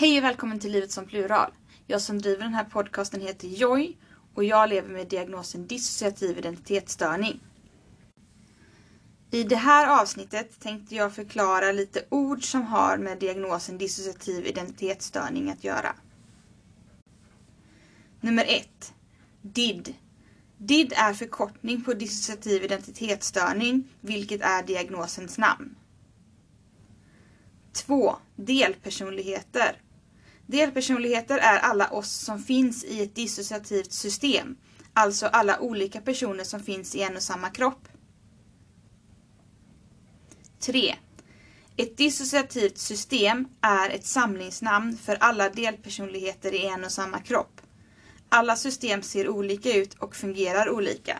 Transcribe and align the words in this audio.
Hej 0.00 0.18
och 0.18 0.24
välkommen 0.24 0.60
till 0.60 0.72
Livet 0.72 0.90
som 0.92 1.06
plural. 1.06 1.52
Jag 1.86 2.00
som 2.00 2.18
driver 2.18 2.42
den 2.42 2.54
här 2.54 2.64
podcasten 2.64 3.20
heter 3.20 3.48
Joy 3.48 3.96
och 4.34 4.44
jag 4.44 4.68
lever 4.68 4.88
med 4.88 5.08
diagnosen 5.08 5.66
dissociativ 5.66 6.38
identitetsstörning. 6.38 7.40
I 9.30 9.42
det 9.42 9.56
här 9.56 10.02
avsnittet 10.02 10.60
tänkte 10.60 10.94
jag 10.94 11.14
förklara 11.14 11.72
lite 11.72 12.04
ord 12.08 12.44
som 12.44 12.62
har 12.62 12.98
med 12.98 13.18
diagnosen 13.18 13.78
dissociativ 13.78 14.46
identitetsstörning 14.46 15.50
att 15.50 15.64
göra. 15.64 15.94
Nummer 18.20 18.44
1. 18.48 18.94
DID. 19.42 19.94
DID 20.58 20.92
är 20.96 21.14
förkortning 21.14 21.84
på 21.84 21.94
dissociativ 21.94 22.64
identitetsstörning, 22.64 23.88
vilket 24.00 24.40
är 24.40 24.62
diagnosens 24.62 25.38
namn. 25.38 25.76
2. 27.72 28.16
Delpersonligheter. 28.36 29.76
Delpersonligheter 30.50 31.38
är 31.38 31.58
alla 31.58 31.90
oss 31.90 32.10
som 32.10 32.42
finns 32.42 32.84
i 32.84 33.02
ett 33.02 33.14
dissociativt 33.14 33.92
system, 33.92 34.56
alltså 34.94 35.26
alla 35.26 35.60
olika 35.60 36.00
personer 36.00 36.44
som 36.44 36.60
finns 36.60 36.94
i 36.94 37.02
en 37.02 37.16
och 37.16 37.22
samma 37.22 37.50
kropp. 37.50 37.88
3. 40.58 40.94
Ett 41.76 41.96
dissociativt 41.96 42.78
system 42.78 43.48
är 43.60 43.90
ett 43.90 44.06
samlingsnamn 44.06 44.96
för 44.96 45.16
alla 45.20 45.48
delpersonligheter 45.48 46.54
i 46.54 46.66
en 46.66 46.84
och 46.84 46.92
samma 46.92 47.20
kropp. 47.20 47.60
Alla 48.28 48.56
system 48.56 49.02
ser 49.02 49.28
olika 49.28 49.72
ut 49.72 49.94
och 49.94 50.16
fungerar 50.16 50.70
olika. 50.70 51.18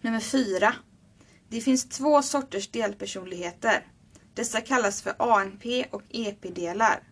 Nummer 0.00 0.20
4. 0.20 0.74
Det 1.48 1.60
finns 1.60 1.88
två 1.88 2.22
sorters 2.22 2.68
delpersonligheter. 2.68 3.86
Dessa 4.36 4.60
kallas 4.60 5.02
för 5.02 5.14
ANP 5.18 5.86
och 5.90 6.02
EP-delar. 6.08 7.02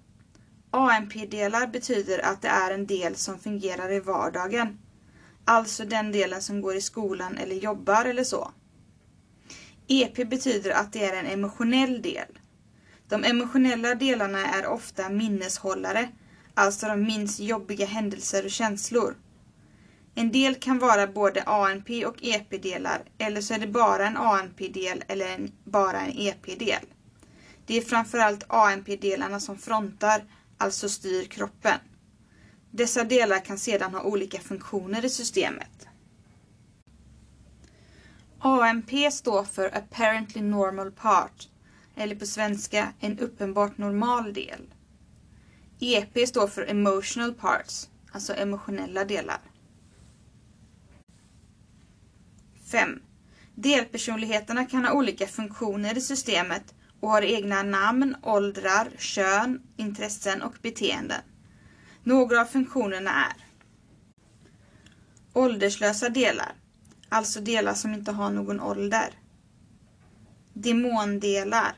ANP-delar 0.71 1.67
betyder 1.67 2.19
att 2.19 2.43
det 2.43 2.49
är 2.49 2.71
en 2.71 2.87
del 2.87 3.17
som 3.17 3.39
fungerar 3.39 3.93
i 3.93 4.01
vardagen. 4.01 4.79
Alltså 5.45 5.85
den 5.85 6.13
delen 6.13 6.43
som 6.43 6.61
går 6.61 6.77
i 6.77 6.81
skolan 6.81 7.37
eller 7.39 7.57
jobbar 7.57 8.05
eller 8.05 8.25
så. 8.25 8.51
EP 9.89 10.29
betyder 10.31 10.71
att 10.71 10.93
det 10.93 11.05
är 11.05 11.17
en 11.17 11.27
emotionell 11.27 12.03
del. 12.03 12.39
De 13.09 13.25
emotionella 13.25 13.95
delarna 13.95 14.47
är 14.47 14.67
ofta 14.67 15.09
minneshållare, 15.09 16.09
alltså 16.55 16.87
de 16.87 17.03
minns 17.03 17.41
jobbiga 17.41 17.87
händelser 17.87 18.45
och 18.45 18.51
känslor. 18.51 19.17
En 20.15 20.33
del 20.33 20.55
kan 20.55 20.79
vara 20.79 21.07
både 21.07 21.43
ANP 21.43 22.07
och 22.07 22.17
EP-delar 22.23 23.03
eller 23.19 23.41
så 23.41 23.55
är 23.55 23.59
det 23.59 23.67
bara 23.67 24.07
en 24.07 24.17
ANP-del 24.17 25.05
eller 25.09 25.29
en, 25.29 25.53
bara 25.65 26.01
en 26.01 26.19
EP-del. 26.19 26.87
Det 27.67 27.77
är 27.77 27.81
framförallt 27.81 28.45
ANP-delarna 28.49 29.41
som 29.41 29.59
frontar, 29.59 30.25
alltså 30.59 30.89
styr 30.89 31.25
kroppen. 31.25 31.79
Dessa 32.71 33.05
delar 33.05 33.45
kan 33.45 33.59
sedan 33.59 33.95
ha 33.95 34.03
olika 34.03 34.41
funktioner 34.41 35.05
i 35.05 35.11
systemet. 35.11 35.87
ANP 38.39 39.11
står 39.11 39.45
för 39.45 39.77
Apparently 39.77 40.43
Normal 40.43 40.93
Part, 40.93 41.49
eller 41.97 42.15
på 42.15 42.27
svenska 42.27 42.93
en 43.01 43.19
uppenbart 43.19 43.79
normal 43.79 44.33
del. 44.33 44.75
EP 45.81 46.29
står 46.29 46.47
för 46.47 46.71
Emotional 46.71 47.35
Parts, 47.35 47.89
alltså 48.13 48.35
emotionella 48.35 49.05
delar. 49.05 49.41
5. 52.71 53.03
Delpersonligheterna 53.55 54.65
kan 54.65 54.85
ha 54.85 54.93
olika 54.93 55.27
funktioner 55.27 55.99
i 55.99 56.01
systemet 56.01 56.75
och 57.05 57.11
har 57.11 57.23
egna 57.23 57.63
namn, 57.63 58.17
åldrar, 58.23 58.91
kön, 58.99 59.63
intressen 59.77 60.43
och 60.43 60.55
beteenden. 60.63 61.21
Några 62.03 62.41
av 62.41 62.45
funktionerna 62.45 63.11
är 63.11 63.47
Ålderslösa 65.33 66.09
delar, 66.09 66.53
alltså 67.09 67.41
delar 67.41 67.75
som 67.75 67.95
inte 67.95 68.13
har 68.13 68.31
någon 68.31 68.61
ålder. 68.61 69.11
Demondelar, 70.53 71.73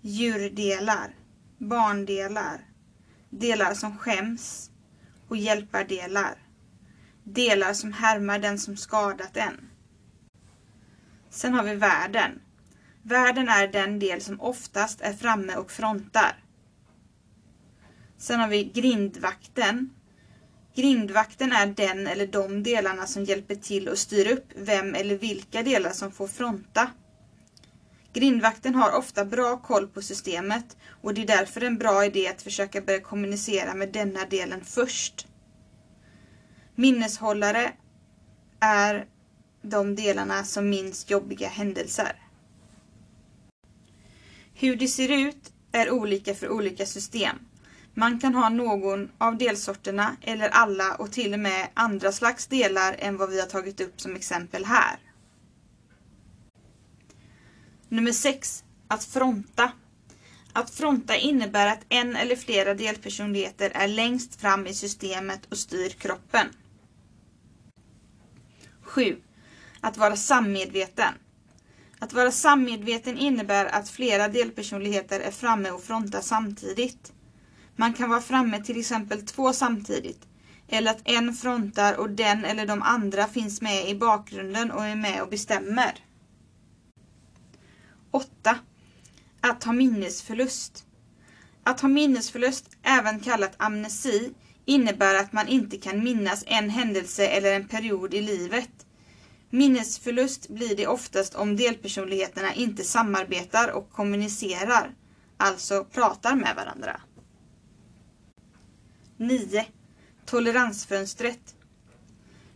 djurdelar, 0.00 1.14
barndelar, 1.58 2.60
delar 3.30 3.74
som 3.74 3.98
skäms 3.98 4.70
och 5.28 5.36
hjälpardelar. 5.36 6.38
Delar 7.22 7.72
som 7.72 7.92
härmar 7.92 8.38
den 8.38 8.58
som 8.58 8.76
skadat 8.76 9.36
en. 9.36 9.70
Sen 11.30 11.54
har 11.54 11.64
vi 11.64 11.74
världen. 11.74 12.40
Världen 13.06 13.48
är 13.48 13.68
den 13.68 13.98
del 13.98 14.20
som 14.20 14.40
oftast 14.40 15.00
är 15.00 15.12
framme 15.12 15.56
och 15.56 15.70
frontar. 15.70 16.36
Sen 18.18 18.40
har 18.40 18.48
vi 18.48 18.64
grindvakten. 18.64 19.90
Grindvakten 20.74 21.52
är 21.52 21.66
den 21.66 22.06
eller 22.06 22.26
de 22.26 22.62
delarna 22.62 23.06
som 23.06 23.24
hjälper 23.24 23.54
till 23.54 23.88
och 23.88 23.98
styr 23.98 24.32
upp 24.32 24.46
vem 24.56 24.94
eller 24.94 25.18
vilka 25.18 25.62
delar 25.62 25.90
som 25.90 26.12
får 26.12 26.28
fronta. 26.28 26.90
Grindvakten 28.12 28.74
har 28.74 28.98
ofta 28.98 29.24
bra 29.24 29.56
koll 29.56 29.88
på 29.88 30.02
systemet 30.02 30.76
och 31.02 31.14
det 31.14 31.22
är 31.22 31.26
därför 31.26 31.60
en 31.60 31.78
bra 31.78 32.04
idé 32.04 32.28
att 32.28 32.42
försöka 32.42 32.80
börja 32.80 33.00
kommunicera 33.00 33.74
med 33.74 33.92
denna 33.92 34.24
delen 34.24 34.60
först. 34.64 35.26
Minneshållare 36.74 37.72
är 38.60 39.06
de 39.62 39.96
delarna 39.96 40.44
som 40.44 40.68
minns 40.68 41.10
jobbiga 41.10 41.48
händelser. 41.48 42.23
Hur 44.64 44.76
det 44.76 44.88
ser 44.88 45.08
ut 45.08 45.52
är 45.72 45.90
olika 45.90 46.34
för 46.34 46.50
olika 46.50 46.86
system. 46.86 47.36
Man 47.94 48.20
kan 48.20 48.34
ha 48.34 48.48
någon 48.48 49.10
av 49.18 49.38
delsorterna 49.38 50.16
eller 50.20 50.48
alla 50.48 50.94
och 50.94 51.12
till 51.12 51.32
och 51.32 51.40
med 51.40 51.68
andra 51.74 52.12
slags 52.12 52.46
delar 52.46 52.96
än 52.98 53.16
vad 53.16 53.30
vi 53.30 53.40
har 53.40 53.46
tagit 53.46 53.80
upp 53.80 54.00
som 54.00 54.16
exempel 54.16 54.64
här. 54.64 54.98
Nummer 57.88 58.12
6. 58.12 58.64
Att 58.88 59.04
fronta. 59.04 59.72
Att 60.52 60.70
fronta 60.70 61.16
innebär 61.16 61.66
att 61.66 61.84
en 61.88 62.16
eller 62.16 62.36
flera 62.36 62.74
delpersonligheter 62.74 63.70
är 63.74 63.88
längst 63.88 64.40
fram 64.40 64.66
i 64.66 64.74
systemet 64.74 65.46
och 65.50 65.58
styr 65.58 65.88
kroppen. 65.88 66.46
7. 68.82 69.16
Att 69.80 69.96
vara 69.96 70.16
sammedveten. 70.16 71.14
Att 72.04 72.12
vara 72.12 72.30
sammedveten 72.30 73.18
innebär 73.18 73.66
att 73.66 73.88
flera 73.88 74.28
delpersonligheter 74.28 75.20
är 75.20 75.30
framme 75.30 75.70
och 75.70 75.82
frontar 75.82 76.20
samtidigt. 76.20 77.12
Man 77.76 77.92
kan 77.94 78.10
vara 78.10 78.20
framme 78.20 78.64
till 78.64 78.80
exempel 78.80 79.26
två 79.26 79.52
samtidigt. 79.52 80.20
Eller 80.68 80.90
att 80.90 81.00
en 81.04 81.34
frontar 81.34 81.94
och 81.94 82.10
den 82.10 82.44
eller 82.44 82.66
de 82.66 82.82
andra 82.82 83.26
finns 83.26 83.62
med 83.62 83.88
i 83.88 83.94
bakgrunden 83.94 84.70
och 84.70 84.84
är 84.84 84.96
med 84.96 85.22
och 85.22 85.28
bestämmer. 85.28 85.92
8. 88.10 88.58
Att 89.40 89.64
ha 89.64 89.72
minnesförlust. 89.72 90.84
Att 91.62 91.80
ha 91.80 91.88
minnesförlust, 91.88 92.76
även 92.82 93.20
kallat 93.20 93.54
amnesi, 93.56 94.34
innebär 94.64 95.14
att 95.14 95.32
man 95.32 95.48
inte 95.48 95.76
kan 95.76 96.04
minnas 96.04 96.44
en 96.46 96.70
händelse 96.70 97.26
eller 97.26 97.52
en 97.52 97.68
period 97.68 98.14
i 98.14 98.20
livet. 98.22 98.83
Minnesförlust 99.54 100.48
blir 100.48 100.76
det 100.76 100.86
oftast 100.86 101.34
om 101.34 101.56
delpersonligheterna 101.56 102.54
inte 102.54 102.84
samarbetar 102.84 103.72
och 103.72 103.90
kommunicerar, 103.90 104.94
alltså 105.36 105.84
pratar 105.84 106.34
med 106.34 106.56
varandra. 106.56 107.00
9. 109.16 109.66
Toleransfönstret. 110.26 111.54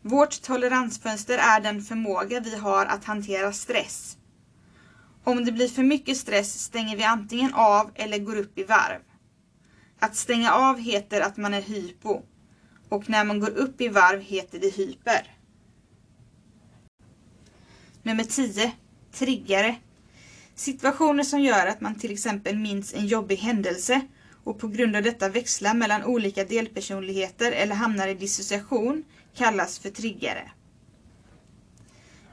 Vårt 0.03 0.43
toleransfönster 0.43 1.39
är 1.39 1.61
den 1.61 1.83
förmåga 1.83 2.41
vi 2.41 2.57
har 2.57 2.87
att 2.87 3.05
hantera 3.05 3.53
stress. 3.53 4.17
Om 5.25 5.45
det 5.45 5.53
blir 5.53 5.69
för 5.69 5.83
mycket 5.83 6.17
stress 6.17 6.61
stänger 6.61 6.97
vi 6.97 7.05
antingen 7.05 7.55
av 7.55 7.91
eller 7.95 8.19
går 8.19 8.37
upp 8.37 8.59
i 8.59 8.65
varv. 8.65 9.01
Att 9.99 10.17
stänga 10.17 10.53
av 10.53 10.79
heter 10.79 11.21
att 11.21 11.37
man 11.37 11.55
är 11.55 11.63
hypo 11.63 12.23
och 12.89 13.11
när 13.11 13.25
man 13.25 13.41
går 13.41 13.51
upp 13.51 13.81
i 13.81 13.89
varv 13.89 14.21
heter 14.21 14.59
det 14.59 14.77
hyper. 14.77 15.38
Nummer 18.09 18.25
10. 18.25 18.73
Triggare. 19.13 19.77
Situationer 20.55 21.23
som 21.23 21.41
gör 21.41 21.67
att 21.67 21.81
man 21.81 21.95
till 21.95 22.13
exempel 22.13 22.59
minns 22.59 22.95
en 22.95 23.07
jobbig 23.07 23.37
händelse 23.37 24.01
och 24.45 24.59
på 24.59 24.69
grund 24.69 24.97
av 24.97 25.03
detta 25.03 25.29
växlar 25.29 25.75
mellan 25.75 26.05
olika 26.05 26.45
delpersonligheter 26.45 27.53
eller 27.53 27.75
hamnar 27.75 28.09
i 28.09 28.15
dissociation 28.15 29.05
kallas 29.35 29.79
för 29.79 29.91
triggare. 29.91 30.51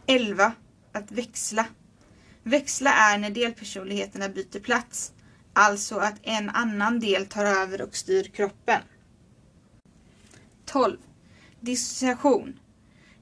11. 0.06 0.52
Att 0.92 1.12
växla. 1.12 1.66
Växla 2.44 2.94
är 2.94 3.18
när 3.18 3.30
delpersonligheterna 3.30 4.30
byter 4.30 4.60
plats, 4.60 5.14
alltså 5.54 5.96
att 5.96 6.20
en 6.24 6.50
annan 6.50 7.00
del 7.00 7.26
tar 7.26 7.46
över 7.46 7.82
och 7.82 7.96
styr 7.96 8.24
kroppen. 8.24 8.82
12. 10.66 10.98
Dissociation. 11.60 12.60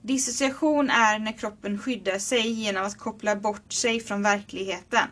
Dissociation 0.06 0.90
är 0.90 1.20
när 1.20 1.32
kroppen 1.32 1.80
skyddar 1.80 2.20
sig 2.20 2.52
genom 2.52 2.86
att 2.86 2.98
koppla 2.98 3.36
bort 3.36 3.74
sig 3.74 4.00
från 4.00 4.24
verkligheten. 4.24 5.08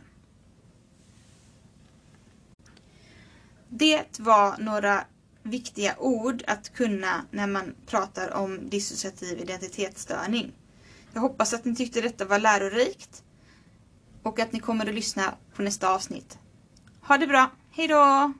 Det 3.69 4.19
var 4.19 4.57
några 4.57 5.03
viktiga 5.43 5.95
ord 5.99 6.43
att 6.47 6.73
kunna 6.73 7.25
när 7.31 7.47
man 7.47 7.75
pratar 7.85 8.33
om 8.33 8.69
dissociativ 8.69 9.39
identitetsstörning. 9.39 10.51
Jag 11.13 11.21
hoppas 11.21 11.53
att 11.53 11.65
ni 11.65 11.75
tyckte 11.75 12.01
detta 12.01 12.25
var 12.25 12.39
lärorikt 12.39 13.23
och 14.23 14.39
att 14.39 14.51
ni 14.51 14.59
kommer 14.59 14.85
att 14.89 14.95
lyssna 14.95 15.33
på 15.55 15.61
nästa 15.61 15.89
avsnitt. 15.89 16.37
Ha 17.01 17.17
det 17.17 17.27
bra, 17.27 17.51
hejdå! 17.71 18.33